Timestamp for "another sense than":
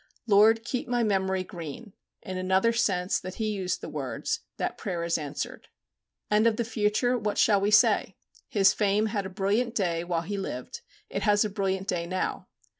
2.39-3.33